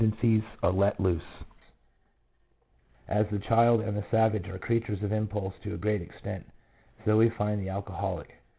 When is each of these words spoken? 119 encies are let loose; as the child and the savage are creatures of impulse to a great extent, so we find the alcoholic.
119 0.01 0.41
encies 0.41 0.45
are 0.63 0.71
let 0.71 0.99
loose; 0.99 1.21
as 3.07 3.27
the 3.29 3.37
child 3.37 3.81
and 3.81 3.95
the 3.95 4.03
savage 4.09 4.47
are 4.49 4.57
creatures 4.57 4.97
of 5.03 5.11
impulse 5.11 5.53
to 5.61 5.75
a 5.75 5.77
great 5.77 6.01
extent, 6.01 6.43
so 7.05 7.17
we 7.17 7.29
find 7.37 7.61
the 7.61 7.69
alcoholic. 7.69 8.41